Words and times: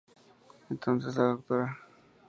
Entonces 0.71 1.15
la 1.15 1.35
Dra. 1.47 1.77